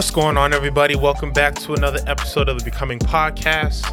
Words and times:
What's 0.00 0.10
going 0.10 0.38
on, 0.38 0.54
everybody? 0.54 0.96
Welcome 0.96 1.30
back 1.30 1.54
to 1.56 1.74
another 1.74 1.98
episode 2.06 2.48
of 2.48 2.58
the 2.58 2.64
Becoming 2.64 2.98
Podcast. 2.98 3.84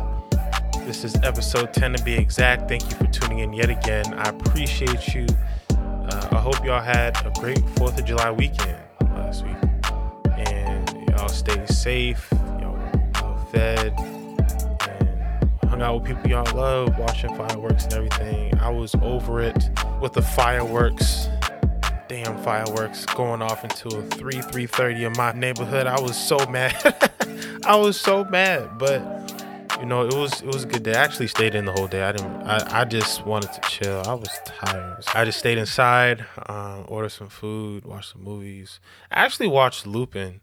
This 0.86 1.04
is 1.04 1.14
episode 1.18 1.74
10 1.74 1.96
to 1.96 2.04
be 2.06 2.14
exact. 2.14 2.70
Thank 2.70 2.90
you 2.90 2.92
for 2.92 3.08
tuning 3.08 3.40
in 3.40 3.52
yet 3.52 3.70
again. 3.70 4.14
I 4.14 4.30
appreciate 4.30 5.14
you. 5.14 5.26
Uh, 5.70 6.30
I 6.32 6.38
hope 6.38 6.64
y'all 6.64 6.80
had 6.80 7.18
a 7.26 7.32
great 7.42 7.58
4th 7.58 8.00
of 8.00 8.06
July 8.06 8.32
weekend 8.32 8.78
last 9.02 9.44
week. 9.44 9.58
And 10.48 11.10
y'all 11.10 11.28
stay 11.28 11.66
safe, 11.66 12.30
y'all 12.58 13.46
fed, 13.52 13.94
and 14.00 15.70
hung 15.70 15.82
out 15.82 16.00
with 16.00 16.08
people 16.08 16.30
y'all 16.30 16.56
love, 16.56 16.98
watching 16.98 17.36
fireworks 17.36 17.84
and 17.84 17.96
everything. 17.96 18.58
I 18.60 18.70
was 18.70 18.96
over 19.02 19.42
it 19.42 19.70
with 20.00 20.14
the 20.14 20.22
fireworks 20.22 21.28
damn 22.08 22.38
fireworks 22.44 23.06
going 23.06 23.42
off 23.42 23.64
until 23.64 24.02
3 24.02 24.34
3.30 24.36 25.08
in 25.08 25.14
my 25.18 25.32
neighborhood. 25.34 25.88
I 25.88 26.00
was 26.00 26.18
so 26.18 26.38
mad. 26.48 26.76
I 27.66 27.76
was 27.76 28.00
so 28.00 28.24
mad 28.26 28.78
but 28.78 29.02
you 29.80 29.86
know 29.86 30.06
it 30.06 30.14
was 30.14 30.42
it 30.42 30.48
was 30.48 30.64
a 30.64 30.68
good 30.68 30.84
day. 30.84 30.94
I 30.94 31.04
actually 31.04 31.28
stayed 31.28 31.54
in 31.56 31.66
the 31.66 31.72
whole 31.72 31.88
day. 31.88 32.04
I 32.04 32.12
didn't 32.14 32.44
i, 32.44 32.82
I 32.82 32.86
just 32.86 33.26
wanted 33.26 33.52
to 33.54 33.62
chill. 33.70 34.04
I 34.06 34.14
was 34.14 34.30
tired. 34.46 35.04
I 35.14 35.26
just 35.26 35.40
stayed 35.40 35.58
inside 35.58 36.26
um, 36.48 36.86
ordered 36.88 37.10
some 37.10 37.30
food 37.30 37.86
watched 37.86 38.14
some 38.14 38.24
movies. 38.24 38.80
I 39.12 39.26
actually 39.26 39.48
watched 39.48 39.86
lupin. 39.86 40.42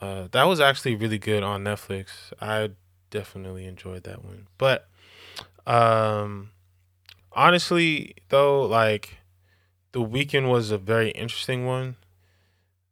Uh, 0.00 0.28
that 0.32 0.44
was 0.44 0.60
actually 0.60 0.96
really 0.96 1.18
good 1.18 1.42
on 1.42 1.64
netflix. 1.64 2.08
I 2.40 2.70
definitely 3.10 3.66
enjoyed 3.66 4.04
that 4.04 4.24
one. 4.24 4.48
But 4.58 4.88
um 5.66 6.50
honestly 7.32 8.14
though 8.28 8.62
like 8.62 9.19
the 9.92 10.02
weekend 10.02 10.50
was 10.50 10.70
a 10.70 10.78
very 10.78 11.10
interesting 11.10 11.66
one. 11.66 11.96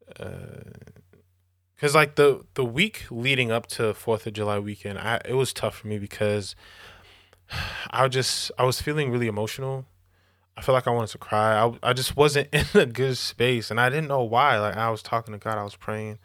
Because 0.06 1.94
uh, 1.94 1.98
like 1.98 2.16
the 2.16 2.44
the 2.54 2.64
week 2.64 3.06
leading 3.10 3.50
up 3.50 3.66
to 3.68 3.94
Fourth 3.94 4.26
of 4.26 4.32
July 4.32 4.58
weekend, 4.58 4.98
I 4.98 5.20
it 5.24 5.34
was 5.34 5.52
tough 5.52 5.76
for 5.76 5.86
me 5.86 5.98
because 5.98 6.56
I 7.90 8.08
just 8.08 8.50
I 8.58 8.64
was 8.64 8.80
feeling 8.80 9.10
really 9.10 9.26
emotional. 9.26 9.86
I 10.56 10.62
felt 10.62 10.74
like 10.74 10.88
I 10.88 10.90
wanted 10.90 11.10
to 11.10 11.18
cry. 11.18 11.56
I 11.56 11.90
I 11.90 11.92
just 11.92 12.16
wasn't 12.16 12.48
in 12.52 12.66
a 12.74 12.86
good 12.86 13.16
space, 13.16 13.70
and 13.70 13.80
I 13.80 13.90
didn't 13.90 14.08
know 14.08 14.22
why. 14.22 14.58
Like 14.58 14.76
I 14.76 14.90
was 14.90 15.02
talking 15.02 15.32
to 15.32 15.38
God, 15.38 15.58
I 15.58 15.64
was 15.64 15.76
praying, 15.76 16.18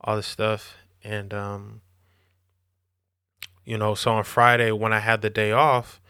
all 0.00 0.16
this 0.16 0.26
stuff, 0.26 0.76
and 1.04 1.34
um, 1.34 1.80
you 3.64 3.76
know, 3.76 3.94
so 3.94 4.12
on 4.12 4.24
Friday 4.24 4.72
when 4.72 4.94
I 4.94 5.00
had 5.00 5.20
the 5.20 5.28
day 5.28 5.52
off, 5.52 6.00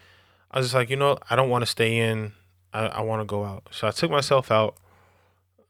I 0.51 0.59
was 0.59 0.67
just 0.67 0.75
like, 0.75 0.89
you 0.89 0.95
know, 0.95 1.17
I 1.29 1.35
don't 1.35 1.49
want 1.49 1.63
to 1.63 1.65
stay 1.65 1.97
in 1.97 2.31
I, 2.73 2.85
I 2.85 3.01
want 3.01 3.21
to 3.21 3.25
go 3.25 3.43
out. 3.43 3.67
So 3.71 3.87
I 3.87 3.91
took 3.91 4.11
myself 4.11 4.51
out. 4.51 4.75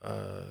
Uh, 0.01 0.43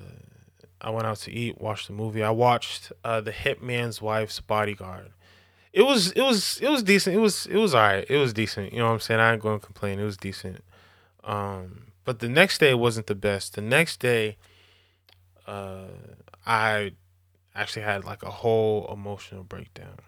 I 0.81 0.89
went 0.91 1.07
out 1.07 1.17
to 1.17 1.31
eat, 1.31 1.59
watched 1.59 1.87
the 1.87 1.93
movie. 1.93 2.23
I 2.23 2.29
watched 2.29 2.91
uh, 3.03 3.21
the 3.21 3.31
Hitman's 3.31 4.01
Wife's 4.01 4.39
Bodyguard. 4.39 5.11
It 5.71 5.83
was 5.83 6.11
it 6.13 6.21
was 6.21 6.59
it 6.61 6.69
was 6.69 6.81
decent. 6.81 7.15
It 7.15 7.19
was 7.19 7.45
it 7.45 7.57
was 7.57 7.75
alright. 7.75 8.05
It 8.09 8.17
was 8.17 8.33
decent. 8.33 8.73
You 8.73 8.79
know 8.79 8.87
what 8.87 8.93
I'm 8.93 8.99
saying? 8.99 9.19
I 9.19 9.33
ain't 9.33 9.41
going 9.41 9.59
to 9.59 9.65
complain. 9.65 9.99
It 9.99 10.03
was 10.03 10.17
decent. 10.17 10.63
Um, 11.23 11.91
but 12.05 12.19
the 12.19 12.29
next 12.29 12.57
day 12.59 12.73
wasn't 12.73 13.07
the 13.07 13.15
best. 13.15 13.53
The 13.53 13.61
next 13.61 13.99
day, 13.99 14.37
uh, 15.45 15.89
I 16.45 16.93
actually 17.53 17.83
had 17.83 18.03
like 18.03 18.23
a 18.23 18.31
whole 18.31 18.89
emotional 18.91 19.43
breakdown, 19.43 19.99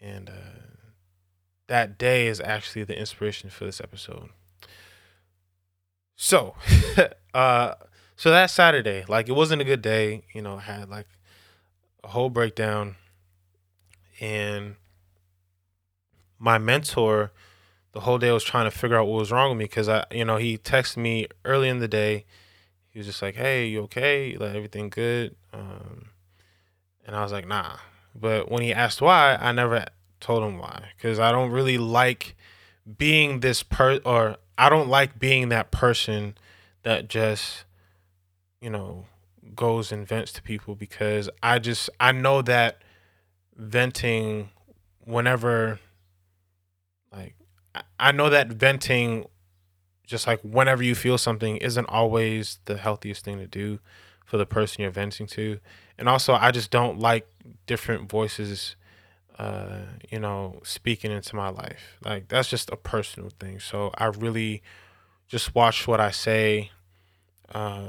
and 0.00 0.28
uh, 0.28 0.32
that 1.68 1.96
day 1.96 2.26
is 2.26 2.40
actually 2.40 2.82
the 2.82 2.98
inspiration 2.98 3.50
for 3.50 3.66
this 3.66 3.80
episode. 3.80 4.30
So, 6.22 6.54
uh, 7.34 7.74
so 8.14 8.30
that 8.30 8.50
Saturday, 8.50 9.06
like 9.08 9.30
it 9.30 9.32
wasn't 9.32 9.62
a 9.62 9.64
good 9.64 9.80
day. 9.80 10.22
You 10.34 10.42
know, 10.42 10.58
had 10.58 10.90
like 10.90 11.06
a 12.04 12.08
whole 12.08 12.28
breakdown, 12.28 12.96
and 14.20 14.76
my 16.38 16.58
mentor, 16.58 17.32
the 17.92 18.00
whole 18.00 18.18
day 18.18 18.30
was 18.32 18.44
trying 18.44 18.66
to 18.66 18.70
figure 18.70 18.98
out 18.98 19.06
what 19.06 19.18
was 19.18 19.32
wrong 19.32 19.48
with 19.48 19.58
me 19.60 19.64
because 19.64 19.88
I, 19.88 20.04
you 20.10 20.26
know, 20.26 20.36
he 20.36 20.58
texted 20.58 20.98
me 20.98 21.26
early 21.46 21.70
in 21.70 21.78
the 21.78 21.88
day. 21.88 22.26
He 22.90 22.98
was 22.98 23.06
just 23.06 23.22
like, 23.22 23.36
"Hey, 23.36 23.68
you 23.68 23.80
okay? 23.84 24.36
Like 24.36 24.54
everything 24.54 24.90
good?" 24.90 25.34
Um, 25.54 26.10
and 27.06 27.16
I 27.16 27.22
was 27.22 27.32
like, 27.32 27.48
"Nah." 27.48 27.78
But 28.14 28.50
when 28.50 28.62
he 28.62 28.74
asked 28.74 29.00
why, 29.00 29.36
I 29.40 29.52
never 29.52 29.86
told 30.20 30.42
him 30.42 30.58
why 30.58 30.90
because 30.94 31.18
I 31.18 31.32
don't 31.32 31.50
really 31.50 31.78
like 31.78 32.36
being 32.98 33.40
this 33.40 33.62
per 33.62 34.00
or 34.04 34.36
I 34.60 34.68
don't 34.68 34.90
like 34.90 35.18
being 35.18 35.48
that 35.48 35.70
person 35.70 36.36
that 36.82 37.08
just, 37.08 37.64
you 38.60 38.68
know, 38.68 39.06
goes 39.54 39.90
and 39.90 40.06
vents 40.06 40.32
to 40.32 40.42
people 40.42 40.74
because 40.74 41.30
I 41.42 41.58
just 41.58 41.88
I 41.98 42.12
know 42.12 42.42
that 42.42 42.82
venting 43.56 44.50
whenever 45.02 45.80
like 47.10 47.36
I 47.98 48.12
know 48.12 48.28
that 48.28 48.48
venting 48.48 49.24
just 50.06 50.26
like 50.26 50.40
whenever 50.42 50.82
you 50.82 50.94
feel 50.94 51.16
something 51.16 51.56
isn't 51.56 51.86
always 51.86 52.58
the 52.66 52.76
healthiest 52.76 53.24
thing 53.24 53.38
to 53.38 53.46
do 53.46 53.78
for 54.26 54.36
the 54.36 54.44
person 54.44 54.82
you're 54.82 54.90
venting 54.90 55.26
to. 55.28 55.58
And 55.96 56.06
also 56.06 56.34
I 56.34 56.50
just 56.50 56.70
don't 56.70 56.98
like 56.98 57.26
different 57.66 58.10
voices 58.10 58.76
uh, 59.40 59.86
you 60.10 60.20
know, 60.20 60.60
speaking 60.62 61.10
into 61.10 61.34
my 61.34 61.48
life. 61.48 61.96
Like 62.04 62.28
that's 62.28 62.50
just 62.50 62.68
a 62.70 62.76
personal 62.76 63.30
thing. 63.40 63.58
So 63.58 63.90
I 63.96 64.06
really 64.06 64.62
just 65.28 65.54
watch 65.54 65.88
what 65.88 65.98
I 65.98 66.10
say 66.10 66.72
uh, 67.54 67.88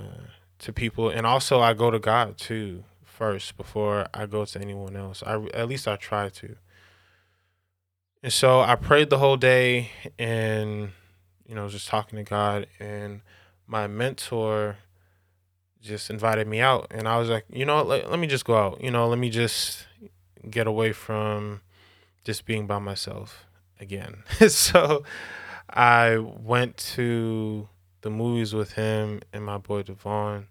to 0.60 0.72
people, 0.72 1.10
and 1.10 1.28
also 1.28 1.60
I 1.60 1.74
go 1.74 1.92
to 1.92 2.00
God 2.00 2.38
too 2.38 2.86
first 3.04 3.58
before 3.58 4.08
I 4.14 4.28
go 4.28 4.46
to 4.46 4.62
anyone 4.62 4.96
else. 4.96 5.24
I 5.28 5.44
at 5.54 5.68
least 5.68 5.90
I 5.90 5.98
try 5.98 6.30
to. 6.30 6.56
And 8.24 8.32
so 8.32 8.62
I 8.62 8.76
prayed 8.76 9.10
the 9.10 9.18
whole 9.18 9.36
day, 9.36 9.90
and 10.18 10.92
you 11.46 11.54
know, 11.54 11.68
just 11.68 11.90
talking 11.90 12.16
to 12.16 12.24
God, 12.24 12.68
and 12.80 13.22
my 13.68 13.88
mentor 13.88 14.78
just 15.82 16.10
invited 16.10 16.48
me 16.48 16.62
out, 16.62 16.88
and 16.92 17.10
I 17.10 17.18
was 17.18 17.28
like, 17.28 17.44
you 17.50 17.66
know, 17.66 17.84
let, 17.84 18.10
let 18.10 18.20
me 18.20 18.28
just 18.28 18.46
go 18.46 18.56
out. 18.56 18.82
You 18.82 18.92
know, 18.92 19.10
let 19.10 19.20
me 19.20 19.30
just 19.30 19.86
get 20.50 20.68
away 20.68 20.92
from 20.92 21.62
just 22.24 22.46
being 22.46 22.68
by 22.68 22.80
myself 22.80 23.46
again. 23.80 24.24
so 24.48 25.04
I 25.70 26.18
went 26.18 26.78
to 26.78 27.68
the 28.02 28.10
movies 28.10 28.54
with 28.54 28.74
him 28.74 29.22
and 29.34 29.46
my 29.46 29.58
boy 29.58 29.84
Devon. 29.84 30.48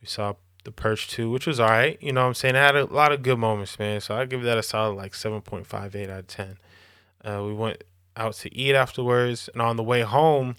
We 0.00 0.06
saw 0.06 0.34
The 0.64 0.72
Purge 0.72 1.08
2, 1.08 1.30
which 1.30 1.46
was 1.46 1.60
all 1.60 1.68
right. 1.68 1.98
You 2.00 2.12
know 2.12 2.22
what 2.22 2.28
I'm 2.28 2.34
saying? 2.34 2.56
I 2.56 2.60
had 2.60 2.76
a 2.76 2.86
lot 2.86 3.12
of 3.12 3.22
good 3.22 3.38
moments, 3.38 3.78
man. 3.78 4.00
So 4.00 4.16
I 4.16 4.24
give 4.24 4.42
that 4.42 4.58
a 4.58 4.62
solid 4.62 4.94
like 4.94 5.12
7.58 5.12 6.10
out 6.10 6.18
of 6.20 6.26
10. 6.26 6.58
Uh, 7.24 7.42
we 7.44 7.54
went 7.54 7.84
out 8.16 8.34
to 8.34 8.54
eat 8.54 8.74
afterwards. 8.74 9.48
And 9.52 9.62
on 9.62 9.76
the 9.76 9.82
way 9.82 10.00
home, 10.00 10.56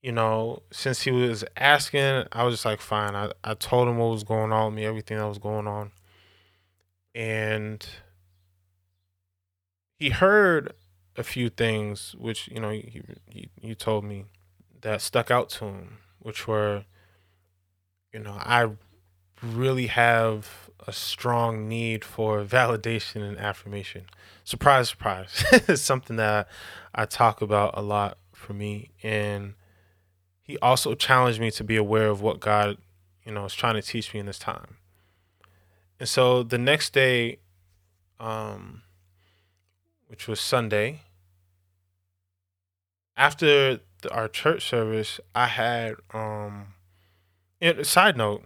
you 0.00 0.12
know, 0.12 0.62
since 0.70 1.02
he 1.02 1.10
was 1.10 1.44
asking, 1.56 2.24
I 2.30 2.44
was 2.44 2.54
just 2.54 2.64
like, 2.64 2.80
fine. 2.80 3.16
I, 3.16 3.32
I 3.42 3.54
told 3.54 3.88
him 3.88 3.98
what 3.98 4.10
was 4.10 4.22
going 4.22 4.52
on 4.52 4.66
with 4.66 4.76
me, 4.76 4.84
everything 4.84 5.18
that 5.18 5.26
was 5.26 5.38
going 5.38 5.66
on 5.66 5.90
and 7.16 7.88
he 9.98 10.10
heard 10.10 10.74
a 11.16 11.22
few 11.22 11.48
things 11.48 12.14
which 12.18 12.48
you 12.48 12.60
know 12.60 12.70
he, 12.70 13.02
he, 13.26 13.48
he 13.60 13.74
told 13.74 14.04
me 14.04 14.26
that 14.82 15.00
stuck 15.00 15.30
out 15.30 15.48
to 15.48 15.64
him 15.64 15.98
which 16.18 16.46
were 16.46 16.84
you 18.12 18.20
know 18.20 18.36
i 18.40 18.68
really 19.42 19.86
have 19.86 20.70
a 20.86 20.92
strong 20.92 21.68
need 21.68 22.04
for 22.04 22.44
validation 22.44 23.22
and 23.26 23.38
affirmation. 23.38 24.06
Surprise 24.44 24.88
surprise. 24.88 25.44
It's 25.52 25.82
something 25.82 26.16
that 26.16 26.48
i 26.94 27.04
talk 27.04 27.42
about 27.42 27.76
a 27.76 27.82
lot 27.82 28.18
for 28.32 28.52
me. 28.52 28.90
And 29.02 29.54
he 30.42 30.58
also 30.58 30.94
challenged 30.94 31.40
me 31.40 31.50
to 31.52 31.64
be 31.64 31.76
aware 31.76 32.08
of 32.08 32.22
what 32.22 32.40
god 32.40 32.78
you 33.24 33.32
know 33.32 33.44
is 33.44 33.54
trying 33.54 33.74
to 33.74 33.82
teach 33.82 34.14
me 34.14 34.20
in 34.20 34.26
this 34.26 34.38
time 34.38 34.76
and 35.98 36.08
so 36.08 36.42
the 36.42 36.58
next 36.58 36.92
day, 36.92 37.38
um, 38.20 38.82
which 40.08 40.28
was 40.28 40.40
Sunday, 40.40 41.02
after 43.16 43.80
the, 44.02 44.10
our 44.12 44.28
church 44.28 44.68
service, 44.68 45.20
I 45.34 45.46
had 45.46 45.94
um, 46.12 46.74
it, 47.60 47.86
side 47.86 48.16
note, 48.16 48.44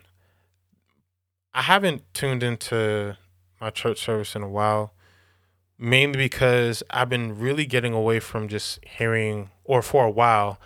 I 1.52 1.62
haven't 1.62 2.02
tuned 2.14 2.43
into 2.43 3.17
my 3.61 3.70
church 3.70 3.99
service 3.99 4.37
in 4.37 4.43
a 4.43 4.49
while, 4.49 4.94
mainly 5.76 6.19
because 6.19 6.82
I've 6.91 7.08
been 7.08 7.38
really 7.38 7.67
getting 7.67 7.93
away 7.93 8.20
from 8.20 8.47
just 8.47 8.79
hearing, 8.85 9.50
or 9.64 9.82
for 9.82 10.05
a 10.05 10.11
while, 10.11 10.61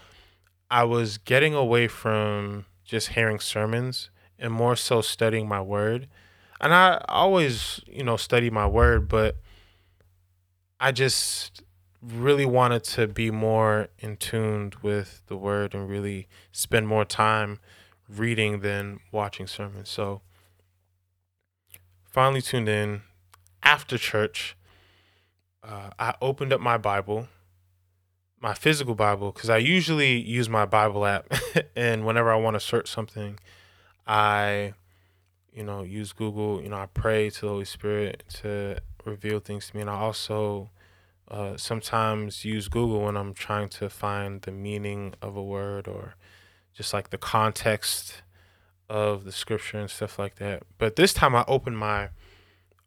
I 0.70 0.84
was 0.84 1.16
getting 1.16 1.54
away 1.54 1.88
from 1.88 2.66
just 2.84 3.08
hearing 3.10 3.40
sermons 3.40 4.10
and 4.38 4.52
more 4.52 4.76
so 4.76 5.00
studying 5.00 5.48
my 5.48 5.60
word 5.62 6.08
and 6.64 6.72
I 6.72 7.04
always, 7.10 7.82
you 7.86 8.02
know, 8.02 8.16
study 8.16 8.48
my 8.48 8.66
word, 8.66 9.06
but 9.06 9.36
I 10.80 10.92
just 10.92 11.62
really 12.02 12.46
wanted 12.46 12.84
to 12.84 13.06
be 13.06 13.30
more 13.30 13.88
in 13.98 14.16
tuned 14.16 14.76
with 14.76 15.20
the 15.26 15.36
word 15.36 15.74
and 15.74 15.90
really 15.90 16.26
spend 16.52 16.88
more 16.88 17.04
time 17.04 17.58
reading 18.08 18.60
than 18.60 19.00
watching 19.12 19.46
sermons. 19.46 19.90
So 19.90 20.22
finally 22.06 22.40
tuned 22.40 22.70
in 22.70 23.02
after 23.62 23.98
church. 23.98 24.56
Uh, 25.62 25.90
I 25.98 26.14
opened 26.22 26.54
up 26.54 26.62
my 26.62 26.78
Bible, 26.78 27.28
my 28.40 28.54
physical 28.54 28.94
Bible, 28.94 29.32
because 29.32 29.50
I 29.50 29.58
usually 29.58 30.18
use 30.18 30.48
my 30.48 30.64
Bible 30.64 31.04
app, 31.04 31.30
and 31.76 32.06
whenever 32.06 32.32
I 32.32 32.36
want 32.36 32.54
to 32.54 32.60
search 32.60 32.90
something, 32.90 33.38
I, 34.06 34.72
you 35.54 35.62
know, 35.62 35.82
use 35.82 36.12
Google. 36.12 36.60
You 36.62 36.70
know, 36.70 36.76
I 36.76 36.86
pray 36.86 37.30
to 37.30 37.40
the 37.40 37.48
Holy 37.48 37.64
Spirit 37.64 38.24
to 38.40 38.80
reveal 39.04 39.38
things 39.38 39.68
to 39.68 39.76
me, 39.76 39.82
and 39.82 39.90
I 39.90 39.94
also 39.94 40.70
uh, 41.28 41.56
sometimes 41.56 42.44
use 42.44 42.68
Google 42.68 43.02
when 43.02 43.16
I'm 43.16 43.34
trying 43.34 43.68
to 43.70 43.88
find 43.88 44.42
the 44.42 44.50
meaning 44.50 45.14
of 45.22 45.36
a 45.36 45.42
word 45.42 45.88
or 45.88 46.16
just 46.74 46.92
like 46.92 47.10
the 47.10 47.18
context 47.18 48.22
of 48.90 49.24
the 49.24 49.32
scripture 49.32 49.78
and 49.78 49.90
stuff 49.90 50.18
like 50.18 50.36
that. 50.36 50.64
But 50.78 50.96
this 50.96 51.14
time 51.14 51.34
I 51.34 51.44
opened 51.46 51.78
my 51.78 52.10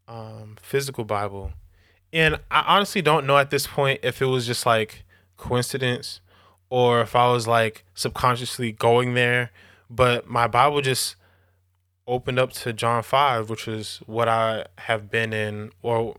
um, 0.08 0.58
physical 0.62 1.06
Bible, 1.06 1.54
and 2.12 2.40
I 2.52 2.64
honestly 2.68 3.02
don't 3.02 3.26
know 3.26 3.38
at 3.38 3.50
this 3.50 3.66
point 3.66 4.02
if 4.04 4.22
it 4.22 4.26
was 4.26 4.46
just 4.46 4.66
like 4.66 5.04
coincidence 5.38 6.20
or 6.70 7.02
if 7.02 7.16
I 7.16 7.32
was 7.32 7.48
like 7.48 7.86
subconsciously 7.94 8.72
going 8.74 9.14
there. 9.14 9.52
But 9.90 10.28
my 10.28 10.48
Bible 10.48 10.82
just 10.82 11.16
opened 12.08 12.40
up 12.40 12.54
to 12.54 12.74
John 12.74 13.04
5, 13.04 13.50
which 13.50 13.68
is 13.68 14.02
what 14.06 14.28
I 14.30 14.66
have 14.80 15.12
been 15.12 15.34
in, 15.34 15.72
or 15.82 16.16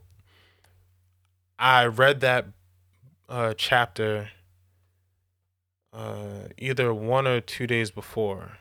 I 1.59 1.87
read 1.87 2.21
that 2.21 2.47
uh, 3.29 3.55
chapter 3.57 4.31
uh, 5.93 6.49
either 6.57 6.95
one 6.95 7.27
or 7.27 7.41
two 7.41 7.67
days 7.67 7.91
before. 7.91 8.59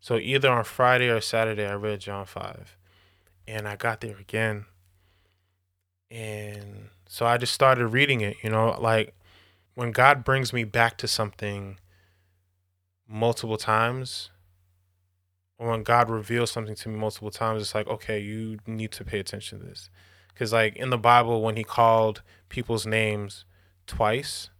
So 0.00 0.16
either 0.16 0.50
on 0.50 0.64
Friday 0.64 1.08
or 1.08 1.20
Saturday, 1.20 1.66
I 1.66 1.74
read 1.74 2.00
John 2.00 2.26
5. 2.26 2.76
And 3.46 3.68
I 3.68 3.76
got 3.76 4.00
there 4.00 4.16
again. 4.16 4.66
And 6.10 6.88
so 7.06 7.26
I 7.26 7.36
just 7.36 7.52
started 7.52 7.88
reading 7.88 8.20
it, 8.20 8.36
you 8.42 8.50
know, 8.50 8.76
like 8.80 9.14
when 9.74 9.92
God 9.92 10.24
brings 10.24 10.52
me 10.52 10.64
back 10.64 10.96
to 10.98 11.08
something 11.08 11.78
multiple 13.08 13.56
times, 13.56 14.30
or 15.62 15.70
when 15.70 15.84
God 15.84 16.10
reveals 16.10 16.50
something 16.50 16.74
to 16.74 16.88
me 16.88 16.98
multiple 16.98 17.30
times, 17.30 17.62
it's 17.62 17.72
like, 17.72 17.86
okay, 17.86 18.18
you 18.18 18.58
need 18.66 18.90
to 18.92 19.04
pay 19.04 19.20
attention 19.20 19.60
to 19.60 19.64
this. 19.64 19.90
Because, 20.26 20.52
like, 20.52 20.74
in 20.74 20.90
the 20.90 20.98
Bible, 20.98 21.40
when 21.40 21.54
he 21.54 21.62
called 21.62 22.20
people's 22.48 22.84
names 22.84 23.44
twice, 23.86 24.50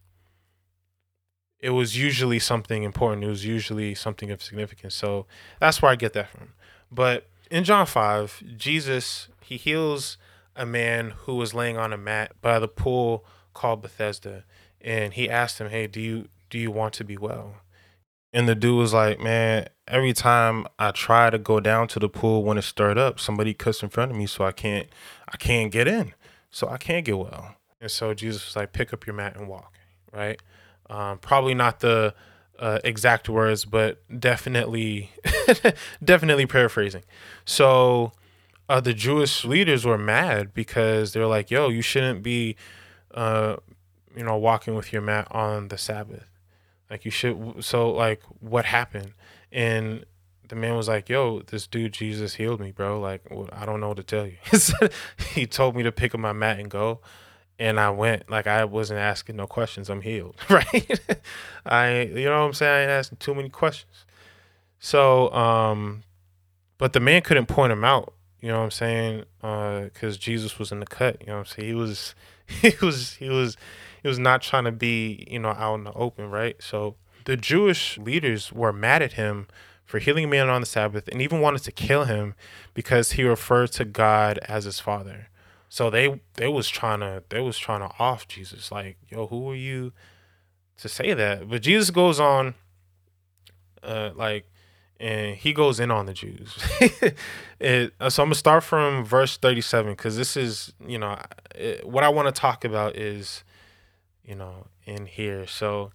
it 1.59 1.71
was 1.71 1.99
usually 1.99 2.39
something 2.39 2.85
important. 2.85 3.25
It 3.25 3.29
was 3.29 3.45
usually 3.45 3.97
something 3.97 4.31
of 4.31 4.45
significance. 4.45 4.95
So 4.95 5.27
that's 5.59 5.83
where 5.83 5.91
I 5.91 5.97
get 5.97 6.13
that 6.13 6.29
from. 6.29 6.51
But 6.89 7.27
in 7.51 7.65
John 7.65 7.87
5, 7.87 8.45
Jesus, 8.57 9.27
he 9.41 9.57
heals 9.57 10.19
a 10.55 10.65
man 10.65 11.15
who 11.23 11.35
was 11.35 11.53
laying 11.53 11.77
on 11.77 11.93
a 11.93 11.99
mat 11.99 12.31
by 12.41 12.61
the 12.61 12.69
pool 12.69 13.25
called 13.55 13.83
Bethesda. 13.83 14.45
And 14.81 15.15
he 15.15 15.29
asked 15.29 15.61
him, 15.61 15.71
Hey, 15.71 15.89
do 15.89 16.01
you 16.01 16.29
do 16.49 16.59
you 16.59 16.71
want 16.71 16.95
to 16.95 17.05
be 17.05 17.17
well? 17.17 17.57
And 18.33 18.49
the 18.49 18.55
dude 18.55 18.79
was 18.79 18.93
like, 18.95 19.21
Man, 19.21 19.69
every 19.87 20.13
time 20.13 20.67
I 20.79 20.91
try 20.91 21.31
to 21.31 21.39
go 21.39 21.61
down 21.61 21.89
to 21.89 21.99
the 21.99 22.09
pool 22.09 22.43
when 22.45 22.59
it's 22.59 22.67
stirred 22.67 22.99
up, 22.99 23.21
somebody 23.21 23.55
cuts 23.55 23.83
in 23.83 23.89
front 23.89 24.11
of 24.11 24.17
me 24.17 24.27
so 24.27 24.45
I 24.45 24.53
can't 24.53 24.89
I 25.29 25.37
can't 25.37 25.71
get 25.71 25.87
in. 25.87 26.15
So 26.51 26.69
I 26.69 26.77
can't 26.77 27.05
get 27.05 27.19
well. 27.19 27.57
And 27.81 27.91
so 27.91 28.15
Jesus 28.15 28.47
was 28.47 28.57
like, 28.57 28.73
Pick 28.73 28.93
up 28.93 29.07
your 29.07 29.15
mat 29.15 29.37
and 29.37 29.49
walk, 29.49 29.75
right? 30.13 30.41
Um, 30.89 31.19
probably 31.19 31.55
not 31.55 31.81
the 31.81 32.15
uh, 32.59 32.79
exact 32.85 33.29
words, 33.29 33.65
but 33.65 34.03
definitely, 34.21 35.11
definitely 36.05 36.47
paraphrasing. 36.47 37.03
So 37.45 38.13
uh, 38.69 38.81
the 38.81 38.95
Jewish 38.95 39.45
leaders 39.45 39.85
were 39.85 39.99
mad 39.99 40.55
because 40.55 41.13
they're 41.13 41.27
like, 41.27 41.51
"Yo, 41.51 41.69
you 41.69 41.83
shouldn't 41.83 42.23
be, 42.23 42.57
uh, 43.13 43.57
you 44.17 44.23
know, 44.23 44.37
walking 44.37 44.75
with 44.75 44.93
your 44.93 45.03
mat 45.03 45.27
on 45.31 45.69
the 45.69 45.79
Sabbath. 45.79 46.27
Like 46.93 47.05
you 47.05 47.11
should." 47.11 47.65
So 47.65 47.91
like, 47.91 48.23
what 48.39 48.67
happened? 48.67 49.15
And 49.51 50.05
the 50.49 50.55
man 50.55 50.77
was 50.77 50.87
like, 50.87 51.09
"Yo, 51.09 51.41
this 51.41 51.67
dude 51.67 51.93
Jesus 51.93 52.35
healed 52.35 52.61
me, 52.61 52.71
bro. 52.71 53.01
Like, 53.01 53.23
I 53.53 53.67
don't 53.67 53.81
know 53.81 53.89
what 53.89 53.97
to 53.97 54.05
tell 54.05 54.29
you." 54.29 54.37
he 55.35 55.47
told 55.47 55.75
me 55.75 55.83
to 55.83 55.91
pick 55.91 56.15
up 56.15 56.21
my 56.21 56.33
mat 56.33 56.61
and 56.61 56.71
go 56.71 57.01
and 57.59 57.79
I 57.79 57.91
went 57.91 58.29
like 58.29 58.47
I 58.47 58.65
wasn't 58.65 58.99
asking 58.99 59.37
no 59.37 59.47
questions. 59.47 59.89
I'm 59.89 60.01
healed, 60.01 60.37
right? 60.49 61.01
I 61.65 62.01
you 62.03 62.25
know 62.25 62.41
what 62.41 62.47
I'm 62.47 62.55
saying? 62.55 62.73
I 62.73 62.83
ain't 62.83 62.91
asking 62.91 63.19
too 63.19 63.35
many 63.35 63.49
questions. 63.49 64.05
So, 64.81 65.33
um, 65.33 66.03
but 66.77 66.93
the 66.93 66.99
man 66.99 67.23
couldn't 67.23 67.47
point 67.47 67.73
him 67.73 67.85
out. 67.85 68.15
You 68.41 68.49
know 68.49 68.59
what 68.59 68.65
I'm 68.65 68.71
saying? 68.73 69.25
Because 69.41 70.17
uh, 70.17 70.19
Jesus 70.19 70.59
was 70.59 70.73
in 70.73 70.81
the 70.81 70.87
cut. 70.87 71.19
You 71.21 71.29
know 71.29 71.35
what 71.35 71.39
I'm 71.39 71.47
saying? 71.47 71.69
He 71.69 71.75
was, 71.75 72.17
he 72.47 72.75
was, 72.83 73.15
he 73.15 73.29
was, 73.29 73.57
he 74.03 74.09
was 74.09 74.19
not 74.19 74.43
trying 74.43 74.65
to 74.65 74.73
be 74.73 75.27
you 75.31 75.39
know 75.39 75.51
out 75.51 75.77
in 75.77 75.85
the 75.85 75.93
open, 75.93 76.31
right? 76.31 76.57
So 76.61 76.97
the 77.25 77.37
Jewish 77.37 77.99
leaders 77.99 78.53
were 78.53 78.73
mad 78.73 79.03
at 79.03 79.13
him 79.13 79.47
for 79.85 79.99
healing 79.99 80.25
a 80.25 80.29
man 80.29 80.49
on 80.49 80.63
the 80.63 80.67
Sabbath 80.67 81.09
and 81.09 81.21
even 81.21 81.41
wanted 81.41 81.63
to 81.65 81.73
kill 81.73 82.05
him 82.05 82.35
because 82.75 83.13
he 83.13 83.23
referred 83.23 83.73
to 83.73 83.85
God 83.85 84.39
as 84.39 84.65
his 84.65 84.81
father. 84.81 85.29
So 85.69 85.91
they 85.91 86.21
they 86.35 86.49
was 86.49 86.69
trying 86.69 87.01
to 87.01 87.23
they 87.29 87.41
was 87.41 87.59
trying 87.59 87.81
to 87.81 87.95
off 87.99 88.29
Jesus 88.29 88.71
like 88.73 88.97
yo 89.09 89.27
who 89.27 89.51
are 89.51 89.57
you 89.57 89.93
to 90.79 90.89
say 90.89 91.15
that? 91.15 91.49
But 91.49 91.63
Jesus 91.63 91.91
goes 91.91 92.19
on 92.19 92.55
uh 93.83 94.11
like 94.15 94.47
and 94.99 95.37
he 95.37 95.53
goes 95.53 95.81
in 95.81 95.91
on 95.91 96.07
the 96.07 96.13
Jews. 96.13 96.57
it, 97.59 97.93
uh, 98.01 98.09
so 98.09 98.23
I'm 98.23 98.29
gonna 98.29 98.35
start 98.37 98.63
from 98.63 99.05
verse 99.05 99.37
37 99.37 99.93
because 99.93 100.17
this 100.17 100.37
is 100.37 100.73
you 100.87 100.99
know 100.99 101.19
it, 101.55 101.87
what 101.87 102.05
I 102.05 102.09
want 102.09 102.33
to 102.33 102.41
talk 102.41 102.65
about 102.65 102.97
is 102.97 103.43
you 104.25 104.35
know 104.35 104.67
in 104.85 105.07
here. 105.07 105.47
So 105.47 105.93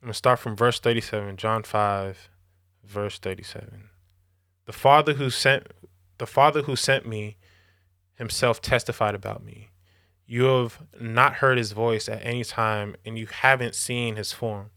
I'm 0.00 0.06
gonna 0.06 0.14
start 0.14 0.38
from 0.38 0.56
verse 0.56 0.78
37, 0.80 1.36
John 1.36 1.62
5, 1.62 2.30
verse 2.84 3.18
37. 3.18 3.90
The 4.66 4.72
Father 4.72 5.14
who 5.14 5.30
sent 5.30 5.68
the 6.18 6.26
Father 6.26 6.62
who 6.62 6.76
sent 6.76 7.06
me 7.06 7.36
himself 8.14 8.60
testified 8.60 9.14
about 9.14 9.44
me. 9.44 9.70
You 10.26 10.44
have 10.44 10.82
not 10.98 11.34
heard 11.34 11.58
his 11.58 11.72
voice 11.72 12.08
at 12.08 12.24
any 12.24 12.42
time, 12.42 12.96
and 13.04 13.18
you 13.18 13.26
haven't 13.26 13.74
seen 13.74 14.16
his 14.16 14.32
form. 14.32 14.70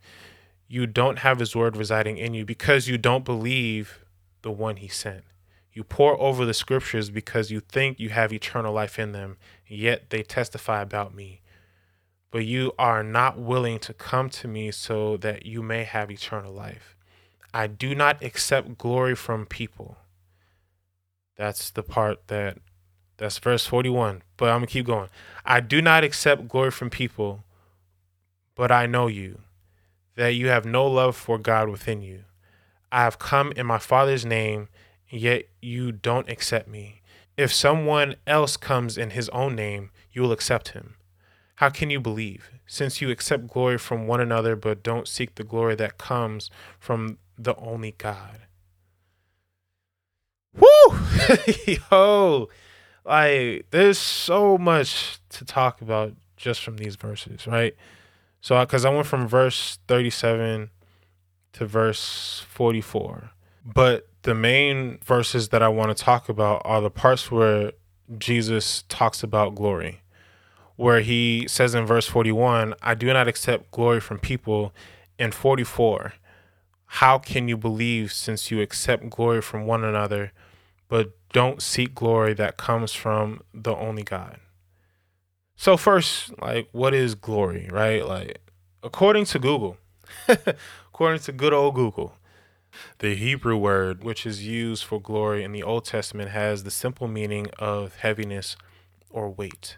You 0.67 0.85
don't 0.85 1.19
have 1.19 1.39
his 1.39 1.55
word 1.55 1.75
residing 1.75 2.17
in 2.17 2.35
you 2.35 2.45
because 2.45 2.87
you 2.87 2.97
don't 2.97 3.25
believe 3.25 4.05
the 4.43 4.51
one 4.51 4.75
he 4.75 4.87
sent. 4.87 5.23
You 5.73 5.83
pore 5.83 6.19
over 6.19 6.45
the 6.45 6.53
scriptures 6.53 7.09
because 7.09 7.49
you 7.49 7.61
think 7.61 7.99
you 7.99 8.09
have 8.09 8.31
eternal 8.31 8.73
life 8.73 8.99
in 8.99 9.11
them, 9.11 9.37
yet 9.65 10.09
they 10.09 10.21
testify 10.21 10.81
about 10.81 11.15
me. 11.15 11.41
But 12.31 12.45
you 12.45 12.73
are 12.77 13.03
not 13.03 13.39
willing 13.39 13.79
to 13.79 13.93
come 13.93 14.29
to 14.31 14.47
me 14.47 14.71
so 14.71 15.17
that 15.17 15.45
you 15.45 15.63
may 15.63 15.83
have 15.83 16.11
eternal 16.11 16.53
life. 16.53 16.95
I 17.53 17.67
do 17.67 17.95
not 17.95 18.23
accept 18.23 18.77
glory 18.77 19.15
from 19.15 19.45
people. 19.45 19.97
That's 21.35 21.71
the 21.71 21.83
part 21.83 22.27
that 22.27 22.57
that's 23.17 23.37
verse 23.37 23.65
41. 23.65 24.23
But 24.37 24.49
I'm 24.49 24.59
going 24.59 24.67
to 24.67 24.73
keep 24.73 24.85
going. 24.85 25.09
I 25.45 25.59
do 25.59 25.81
not 25.81 26.03
accept 26.03 26.47
glory 26.47 26.71
from 26.71 26.89
people, 26.89 27.43
but 28.55 28.71
I 28.71 28.85
know 28.85 29.07
you, 29.07 29.39
that 30.15 30.35
you 30.35 30.47
have 30.47 30.65
no 30.65 30.87
love 30.87 31.15
for 31.15 31.37
God 31.37 31.69
within 31.69 32.01
you. 32.01 32.23
I 32.91 33.03
have 33.03 33.19
come 33.19 33.51
in 33.53 33.65
my 33.65 33.77
Father's 33.77 34.25
name, 34.25 34.69
yet 35.09 35.45
you 35.61 35.91
don't 35.91 36.29
accept 36.29 36.67
me. 36.67 37.01
If 37.37 37.53
someone 37.53 38.15
else 38.25 38.57
comes 38.57 38.97
in 38.97 39.11
his 39.11 39.29
own 39.29 39.55
name, 39.55 39.91
you 40.11 40.21
will 40.21 40.31
accept 40.31 40.69
him. 40.69 40.95
How 41.59 41.69
can 41.69 41.89
you 41.89 41.99
believe, 41.99 42.51
since 42.65 43.01
you 43.01 43.09
accept 43.09 43.47
glory 43.47 43.77
from 43.77 44.07
one 44.07 44.21
another, 44.21 44.55
but 44.55 44.81
don't 44.81 45.09
seek 45.09 45.35
the 45.35 45.43
glory 45.43 45.75
that 45.75 45.97
comes 45.97 46.49
from 46.79 47.17
the 47.37 47.53
only 47.57 47.95
God? 47.97 48.43
Woo! 50.57 50.97
Yo, 51.91 52.47
like 53.03 53.65
there's 53.71 53.97
so 53.97 54.57
much 54.57 55.19
to 55.31 55.43
talk 55.43 55.81
about 55.81 56.13
just 56.37 56.63
from 56.63 56.77
these 56.77 56.95
verses, 56.95 57.45
right? 57.45 57.75
So, 58.39 58.57
because 58.61 58.85
I 58.85 58.89
went 58.89 59.07
from 59.07 59.27
verse 59.27 59.79
37 59.89 60.69
to 61.51 61.65
verse 61.65 62.41
44, 62.47 63.31
but 63.65 64.07
the 64.21 64.33
main 64.33 64.99
verses 65.03 65.49
that 65.49 65.61
I 65.61 65.67
want 65.67 65.95
to 65.95 66.03
talk 66.03 66.29
about 66.29 66.61
are 66.63 66.79
the 66.79 66.89
parts 66.89 67.29
where 67.29 67.73
Jesus 68.17 68.85
talks 68.87 69.23
about 69.23 69.55
glory, 69.55 70.03
where 70.79 71.01
he 71.01 71.45
says 71.49 71.75
in 71.75 71.85
verse 71.85 72.07
41, 72.07 72.73
I 72.81 72.95
do 72.95 73.11
not 73.11 73.27
accept 73.27 73.69
glory 73.69 73.99
from 73.99 74.17
people. 74.17 74.73
In 75.17 75.33
44, 75.33 76.13
how 76.85 77.17
can 77.19 77.49
you 77.49 77.57
believe 77.57 78.13
since 78.13 78.49
you 78.49 78.61
accept 78.61 79.09
glory 79.09 79.41
from 79.41 79.65
one 79.65 79.83
another, 79.83 80.31
but 80.87 81.11
don't 81.33 81.61
seek 81.61 81.93
glory 81.93 82.33
that 82.35 82.55
comes 82.55 82.93
from 82.93 83.41
the 83.53 83.75
only 83.75 84.03
God. 84.03 84.39
So 85.57 85.75
first, 85.75 86.31
like 86.41 86.69
what 86.71 86.93
is 86.93 87.13
glory, 87.13 87.67
right? 87.69 88.07
Like 88.07 88.39
according 88.81 89.25
to 89.25 89.39
Google, 89.39 89.75
according 90.87 91.19
to 91.23 91.33
good 91.33 91.51
old 91.51 91.75
Google, 91.75 92.13
The 92.99 93.15
Hebrew 93.15 93.57
word, 93.57 94.01
which 94.01 94.25
is 94.25 94.47
used 94.47 94.85
for 94.85 95.01
glory 95.01 95.43
in 95.43 95.51
the 95.51 95.63
Old 95.63 95.83
Testament, 95.83 96.29
has 96.29 96.63
the 96.63 96.71
simple 96.71 97.09
meaning 97.09 97.47
of 97.59 97.97
heaviness 97.97 98.55
or 99.09 99.29
weight. 99.29 99.77